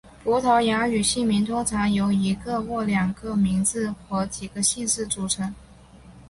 [0.23, 5.53] 葡萄牙语姓名通常由一个或两个名字和几个姓氏组成。